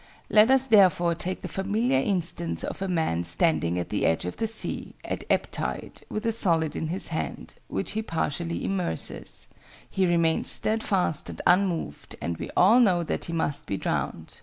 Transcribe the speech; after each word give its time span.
Let 0.31 0.49
us 0.49 0.65
therefore 0.65 1.13
take 1.13 1.43
the 1.43 1.47
familiar 1.47 1.99
instance 1.99 2.63
of 2.63 2.81
a 2.81 2.87
man 2.87 3.23
standing 3.23 3.77
at 3.77 3.89
the 3.89 4.03
edge 4.03 4.25
of 4.25 4.37
the 4.37 4.47
sea, 4.47 4.95
at 5.05 5.23
ebb 5.29 5.51
tide, 5.51 6.01
with 6.09 6.25
a 6.25 6.31
solid 6.31 6.75
in 6.75 6.87
his 6.87 7.09
hand, 7.09 7.53
which 7.67 7.91
he 7.91 8.01
partially 8.01 8.65
immerses: 8.65 9.45
he 9.87 10.07
remains 10.07 10.49
steadfast 10.49 11.29
and 11.29 11.39
unmoved, 11.45 12.15
and 12.19 12.37
we 12.39 12.49
all 12.57 12.79
know 12.79 13.03
that 13.03 13.25
he 13.25 13.33
must 13.33 13.67
be 13.67 13.77
drowned. 13.77 14.39